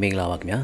[0.00, 0.60] မင်္ဂလာပါခင်ဗျာ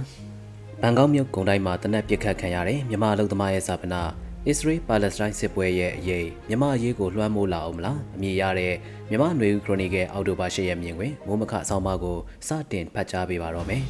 [0.82, 4.02] ဘန်ကောက်မြို့ဂုံတိုင်းမှာတနက်ပစ်ခတ်ခံရတဲ့မြန်မာအလုပ်သမားရဲ့စာပနာ
[4.46, 8.74] အစ္စရေးပါလက်စတိုင်းစစ်ပွဲရဲ့အရေးမြန်မာအရေးကိုလွှမ်းမိုးလာအောင်မလားအမည်ရတဲ့
[9.08, 12.18] မြန်မာຫນွေဦးခရိုနီကယ်အောက်တိုဘာ၈ရက်မြင်တွင်မိုးမခအဆောင်မကို
[12.48, 13.82] စတင်ဖတ်ကြားပေးပါတော့မယ်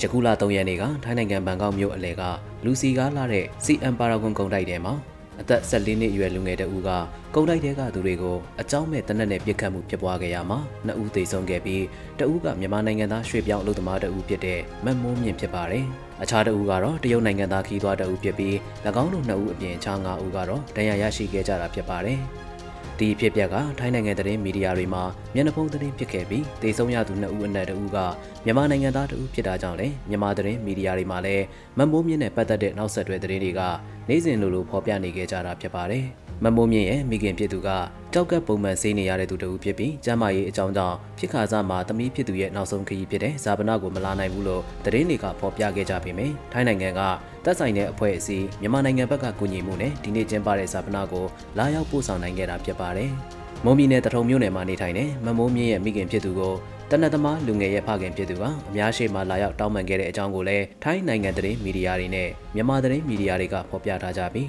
[0.00, 2.22] ယခုလ3ရက်နေ့ကထိုင်းနိုင်ငံဘန်ကောက်မြို့အလယ်က
[2.64, 4.94] လူစီကားလာတဲ့ CM Paragon ဂုံတိုက်ထဲမှာ
[5.40, 6.90] အသက်14နှစ်အရွယ်လူငယ်တဦးက
[7.34, 11.84] ကုန်းတိုက်တဲကသူတွေကိုအကြောင်းမဲ့တနက်နဲ့ပြစ်ခတ်မှုဖြစ်ပွားခဲ့ရမှာနှစ်ဦးသေဆုံးခဲ့ပြီး
[12.18, 15.84] တဦးကမြန်မာနိုင်ငံသားရွှေပြောင်းအလုပ်သမားတဦးဖြစ်တဲ့မတ်မိုးမြင့်ဖြစ်ပါတယ်။
[16.22, 18.54] အခြားတဦးကတော့တရုတ်နိုင်ငံသားခီးသွွားတဦးဖြစ်ပြီး၎
[19.02, 22.20] င်းတို့နှစ်ဦးအပြင်အခြား၅ဦးကတော့ဒဏ်ရာရရှိခဲ့ကြတာဖြစ်ပါတယ်။
[22.98, 25.02] ဒီဖြစ်ပျက်ကထိုင်းနိုင်ငံသတင်းမီဒီယာတွေမှာ
[25.34, 27.98] မျက်နှာဖုံးသတင်းဖြစ်ခဲ့ပြီးတေဆုံးရသူနှစ်ဦးအနက်တဦးက
[28.44, 31.44] မြန်မာနိုင်ငံသားတဦးဖြစ်တာကြောင့်လည်းမြန်မာသတင်းမီဒီယာတွေမှာလည်း
[31.78, 33.60] မမိုးမြင့်နဲ့ပတ်သက်တဲ့နောက်ဆက်တွဲသတင်းတွေက
[34.08, 36.06] နေ့စဉ်လိုလိုဖော်ပြနေခဲ့ကြတာဖြစ်ပါတယ်။
[36.44, 37.68] မမိုးမြင့်ရဲ့မိခင်ဖြစ်သူက
[38.14, 47.00] တောက်ကပုံမှန်ဆေးနေရတဲ့သူတဦးဖြစ်ပြီးကျမကြီးအကြောင်းကြောင့်ဖြစ်ခါစားမှာသမီးဖြစ်သူရဲ့နောက်ဆုံးခရီးဖြစ်တဲ့ဇာပနာကိုမလာနိုင်ဘူးလို့သတင်းတွေကဖော်ပြခဲ့ကြပေမယ့်ထိုင်းနိုင်ငံက
[47.44, 51.26] တပ်ဆိုင်တဲ့အဖွဲ့အစည်းမြန်မာနိုင်ငံဘက်ကကူညီမှုနဲ့ဒီနေ့ကျင်းပတဲ့ဇာပနာကို
[51.58, 53.10] လာရောက်ပို့ဆောင်နိုင်ခဲ့တာဖြစ်ပါတယ်။
[53.64, 56.54] မုံမီနယ်တထုံမြို့နယ်မှာနေထိုင်တဲ့မမိုးမြင့်ရဲ့မိခင်ဖြစ်သူကို
[56.90, 64.48] တနက်သမားလူငယ်ရဲ့ဖခင်ဖြစ်သူကအများရှိမှလာရောက်တောင်းပန်ခဲ့တဲ့အကြောင်းကိုလည်းထိုင်းနိုင်ငံသတင်းမီဒီယာတွေနဲ့မြန်မာသတင်းမီဒီယာတွေကဖော်ပြထားကြပြီး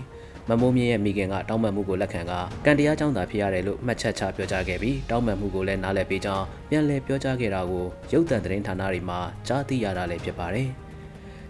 [0.49, 2.33] မမိုးမြင့်ရဲ့မိခင်ကတောင်းပန်မှုကိုလက်ခံက
[2.65, 10.69] ကံတရားကြောင့်သာဖြစ်ရတယ်လို့မှတ်ချက်ချပြောကြားခဲ့ပြီးတောင်းပန်မှုကိုလည်းနားလည်ပေးကြောင်းပြန်လည်ပြောကြားခဲ့တာကိုရုပ်သံသတင်းဌာနတွေမှာကြားသိရတာလည်းဖြစ်ပါတယ်။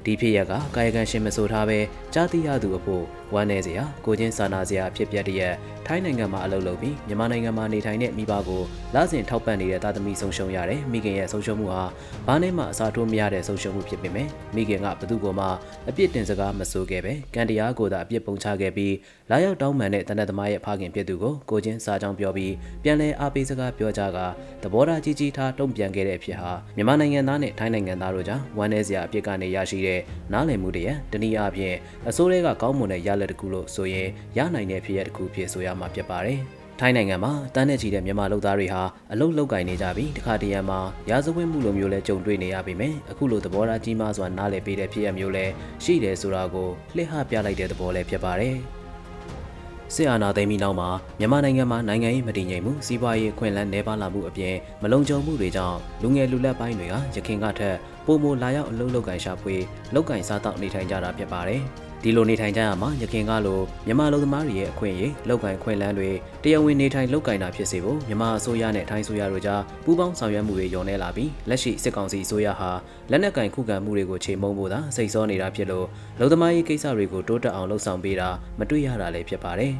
[0.05, 1.79] ဒီဖြစ်ရကကာယကံရှင်မဆိုထားပဲ
[2.17, 5.53] ကြားသိရသူအဖို့ဝမ်းနည်းစရာကိုချင်းစာနာစရာဖြစ်ပျက်တရက်
[5.85, 8.61] ထိုင်းနိုင်ငံမှာအလုပ်လုပ်ပြီးမြန်မာနိုင်ငံမှာနေထိုင်တဲ့မိဘကို
[8.95, 11.83] လစဉ်ထောက်ပံ့နေတဲ့သားသမီးဆုံးရှုံးရတယ်မိခင်ရဲ့ဆုံးရှုံးမှုဟာ
[12.27, 15.45] ဘာနဲ့မှအစားထိုးမရတဲ့ဆုံးရှုံးမှုဖြစ်ပေမဲ့မိခင်ကဘသူ့ကိုမှ
[15.89, 18.93] အပြစ်တင်စကားမဆိုခဲ့ပဲကံတရားကိုသာအပြစ်ပုံချခဲ့ပြီး
[19.31, 24.19] လာရောက်တောင်းပန်တဲ့တနက်သမားရဲ့ဖခင်ဖြစ်သူကိုကိုချင်းစာကြောင်းပြောပြီးပြန်လဲအားပေးစကားပြောကြက
[24.63, 29.99] သဘောထားကြီးကြီးထားတုံ့ပြန်ခဲ့တဲ့အဖြစ်ဟာမြန်မာနိုင်ငံသားနဲ့ထိုင်းနိုင်ငံသားတို့ကြားဝမ်းနည်းစရာအပြစ်ကနေရရှိတဲ့
[30.33, 31.75] နားလည်မှုတရတနည်းအားဖြင့်
[32.09, 34.07] အစိုးရကကောင်းမွန်တဲ့ရလဒ်တစ်ခုလို့ဆိုရင်
[34.37, 36.39] ရနိုင်တဲ့ဖြစ်ရတစ်ခုဖြစ်ဆိုရမှာဖြစ်ပါတယ်။
[36.79, 40.79] ထိုင်းနိုင်ငံမှာတန်းနဲ့ချီတဲ့မြန်မာလူသားတွေဟာအလုတ်လောက်ကင်နေကြပြီးတခါတရံမှာ
[41.09, 45.45] ရာဇဝတ်မှုလိုမျိုးလဲကြုံတွေ့နေရပေမယ့်အခုလိုသဘောထားကြီးမားစွာနားလည်ပေးတဲ့ဖြစ်ရမျိုးလဲ
[45.83, 48.55] ရှိတယ်ဆိုတာကိုလှည့်ဟပြလိုက်တဲ့သဘောလဲဖြစ်ပါတယ်။
[49.93, 50.89] စစ်အာဏာသိမ်းပြီးနောက်မှာ
[51.19, 59.55] မြန်မာနိုင်ငံမှာနိုင်ငံရေးမတည်ငြိမ်မှုစီးပွားရေးခွင့်လန်းနှဲပါလာမှုအပြင်မလုံခြုံမှုတွေကြောင့်လူငယ်လူလက်ပိုင်းတွေကရခင်ကထက်ပုံမလာရောက်အလုပ်လုပ်ကင်ရှာဖွေ
[59.93, 61.61] လုပ်ကင်စားတော့နေထိုင်ကြတာဖြစ်ပါတယ်။
[62.07, 66.09] ဒီလိုနေထိုင်ကြရမှာရခင်ကလိုမြန်မာလူသမားတွေရဲ့အခွင့်အရေးလောက်ကင်ခွင့်လန်းတွေ
[66.43, 72.69] တရားဝင်နေထိုင်လောက်ကင်တာဖြစ်စေဖို့မြန်မာအစိုးရနဲ့ထိုင်းအစိုးရတို့ကြားပူးပေါင်းဆောင်ရွက်မှုတွေညှော်နေလာပြီးလက်ရှိစစ်ကောင်စီအစိုးရဟာ
[73.11, 75.85] လက်နက်ကင်ခုခံမှုတွေကိုချိန်မုံဖို့သာစိတ်ဆောနေတာဖြစ်လို့
[76.19, 78.29] လူသမားရေးကိစ္စတွေကိုတိုးတက်အောင်လှုပ်ဆောင်ပေးတာ
[78.59, 79.73] မတွေ့ရတာလည်းဖြစ်ပါတယ်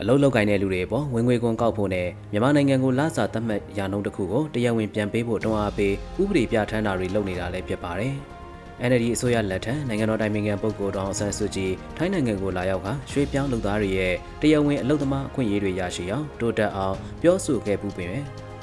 [0.00, 8.16] အလုတ်လောက်ကင်တဲ့လူတွေပေါ့ဝင်ငွေကွန်ကောက်ဖို့နဲ့မြန်မာနိုင်ငံကိုလစာသတ်မှတ်ရာနှုန်းတစ်ခုကိုတရားဝင်ပြန်ပေးဖို့တွန်းအားပေးဥပဒေပြဋ္ဌာန်းတာတွေလုပ်နေတာလည်းဖြစ်ပါတယ်။
[8.88, 18.18] NLD အစိုးရလက်ထက်နိုင်ငံတော်တိုင်ပင်ခံပုဂ္ဂိုလ်တော်ဆန်းစုကြည်ထိုင်းနိုင်ငံကိုလာရောက်ကရွှေပြောင်းလုပ်သားတွေရဲ့တရားဝင်အလုပ်သမားအခွင့်အရေးတွေရရှိအောင်တိုးတက်အောင်ပြောဆိုခဲ့ပူပင်ပဲ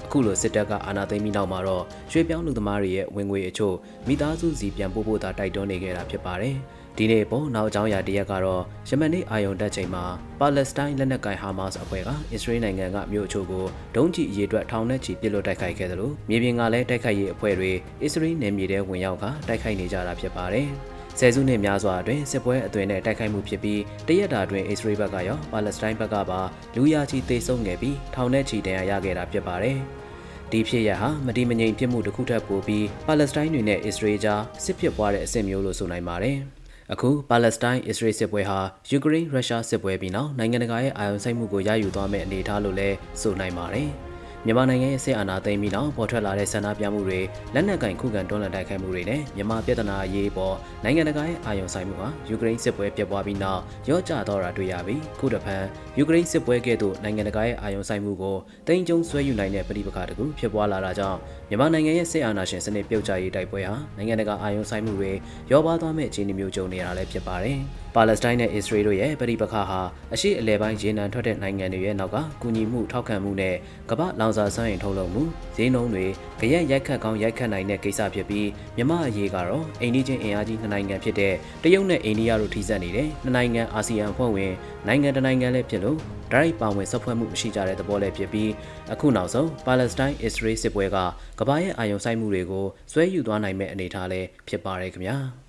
[0.05, 3.75] အခုလိုစစ်တပ်ကအာဏာသိမ်းပြီးနောက်မှာတော့ရွှေပြောင်းလူသမားတွေရဲ့ဝင်ငွေအချို့
[4.07, 6.55] မိသားစုစီပြန်ပို့ဖို့သာတိုက်တွန်းနေခဲ့တာဖြစ်ပါတယ်။
[6.97, 10.03] ဒီနေ့ပေါ်နောက်အကြောင်းအရာတရက်ကတော့ယမန်နေ့အာယုံတက်ချိန်မှာ
[10.39, 13.65] ပါလက်စတိုင်းလက်နက်ကိုင်ဟာမတ်စ်အဖွဲ့ကအစ္စရေးနိုင်ငံကမြို့အချို့ကို
[13.95, 17.71] ဒုံးကျည်အရေးအတွက်ထောင်နဲ့ချီပစ်လွတ်တိုက်ခိုက်ခဲ့တယ်လို့မြေပြင်ကလည်းတိုက်ခိုက်ရေးအဖွဲ့တွေ
[18.03, 20.67] အစ္စရေးနယ်မြေထဲဝင်ရောက်ကတိုက်ခိုက်နေကြတာဖြစ်ပါတယ်။
[21.19, 26.41] ဆယ်စုနှစ်များစွာအတွင်းစစ်ပွဲအသွင်နဲ့တိုက်ခိုက်မှုဖြစ်ပြီးတရက်တာတွင်အစ္စရေးဘက်ကရောပါလက်စတိုင်းဘက်ကပါ
[26.75, 29.77] လူရာချီသေဆုံးခဲ့ပြီးထောင်နဲ့ချီဒဏ်ရာရခဲ့တာဖြစ်ပါတယ်။
[30.51, 36.37] ဒီဖြစ်ရဟာမတိမငြိမ်ဖြစ်မှုတစ်ခုထပ်ပိုပြီးပါလက်စတိုင်းတွေနဲ့အစ္စရေးကြားစစ်ဖြစ်ပွားတဲ့အဆင့်မျိုးလို့ဆိုနိုင်ပါတယ်။
[36.93, 38.59] အခုပါလက်စတိုင်းအစ္စရေးစစ်ပွဲဟာ
[38.89, 43.89] ယူကရိန်းရုရှားစစ်ပွဲပြီးနောက်နိုင်ငံတကာရဲ့အာရုံစိုက်မှုကိုရယူသွားမယ့်အနေအထားလို့လည်းဆိုနိုင်ပါတယ်။
[44.49, 47.19] မြန်မာနိုင်ငံရဲ့စစ်အာဏာသိမ်းပြီးနောက်ပေါ်ထွက်လာတဲ့ဆန္ဒပြမှုတွေ
[47.53, 55.63] လက်နက်ကင်ခုခံတွန်းလှန်တိုက်ခိုက်မှုတွေနဲ့မြန်မာပြည်ထနာအရေးပေါ်နိုင်ငံတကာရဲ့အာရုံစိုက်မှုဟာယူကရိန်းစစ်ပွဲပြတ်ပွားပြီးနောက်ရော့ကျတော့တာတွေ့ရပြီးခုတစ်ဖန်
[55.97, 58.37] ယူကရိန်းစစ်ပွဲကဲ့သို့နိုင်ငံတကာရဲ့အာရုံစိုက်မှုကို
[58.67, 61.19] တင်ကြုံဆွဲယူနိုင်တဲ့ပြည်ပခါတကူဖြစ်ပွားလာတာကြောင့်
[61.49, 65.11] မြန်မာနိုင်ငံရဲ့စစ်အာဏာရှင်စနစ်ပြုတ်ကျရေးတိုက်ပွဲဟာနိုင်ငံတကာအာရုံစိုက်မှုတွေ
[65.51, 67.59] ရောပါသွားမဲ့အခြေအနေမျိုးကြုံနေရတာလည်းဖြစ်ပါတယ်။
[67.95, 69.79] ပါလက်စတိုင်းနဲ့အစ္စရေးတို့ရဲ့ပြည်ပခါဟာ
[70.13, 73.55] အရှိအလဲပိုင်းရေနံထွက်တဲ့နိုင်ငံတွေရဲ့နောက်ကကူညီမှုထောက်ခံမှုနဲ့
[73.89, 75.23] ကမ္ဘာလောင်စာစွမ်းအင်ထုတ်လုပ်မှု
[75.55, 76.05] ဈေးနှုန်းတွေ
[76.39, 78.47] ကြရက်ရိုက်ခတ်ကောင်းရိုက်ခတ်နိုင်တဲ့ကိစ္စဖြစ်ပြီး
[78.77, 84.53] မြမအရေးကတော့အိန္ဒိချင်းအင်အားကြီးနှစ်နိုင်ငံဖြစ်တဲ့တရုတ်နဲ့အိန္ဒိယတို့ထိစပ်နေတဲ့နှစ်နိုင်ငံအာဆီယံအဖွဲ့ဝင်
[84.87, 85.97] နိုင်ငံတနိုင်ငံလည်းဖြစ်လို့
[86.31, 88.51] ဒရိုက်ပါဝင်ဆက်ဖွဲ့မှုမရှိကြတဲ့သဘောလည်းဖြစ်ပြီး
[88.93, 90.97] အခုနောက်ဆုံးပါလက်စတိုင်းအစ္စရေးစစ်ပွဲက
[91.39, 95.17] ကမ္ဘာရဲ့အာရုံစိုက်မှုတွေကိုဆွဲယူသွားနိုင်မဲ့အနေအထားလည်းဖြစ်ပါရယ်ခင်ဗျာ။